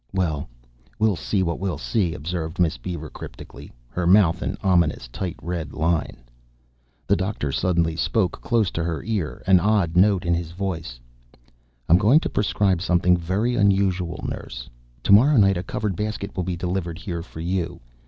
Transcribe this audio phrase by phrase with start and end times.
[0.13, 0.49] "Well,
[0.97, 5.73] we'll see what we'll see," observed Miss Beaver cryptically, her mouth an ominous tight red
[5.73, 6.23] line.
[7.05, 10.99] The doctor suddenly spoke close to her ear, an odd note in his voice.
[11.87, 14.67] "I'm going to prescribe something very unusual, nurse.
[15.03, 17.79] Tomorrow night a covered basket will be delivered here for you.